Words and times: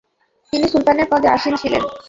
তিনি 0.53 0.65
সুলতানের 0.67 1.07
পদে 1.11 1.27
আসীন 1.27 1.53
ছিলেন। 1.55 1.83